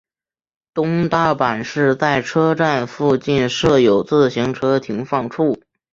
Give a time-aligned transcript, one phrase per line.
[0.73, 5.59] 东大阪市在车站附近设有自行车停放处。